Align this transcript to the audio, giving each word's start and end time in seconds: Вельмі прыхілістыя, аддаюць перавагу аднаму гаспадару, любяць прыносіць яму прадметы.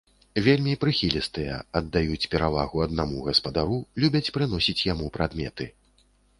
Вельмі 0.45 0.71
прыхілістыя, 0.83 1.57
аддаюць 1.81 2.29
перавагу 2.33 2.77
аднаму 2.87 3.21
гаспадару, 3.29 3.79
любяць 4.03 4.25
прыносіць 4.41 4.79
яму 4.93 5.05
прадметы. 5.19 5.73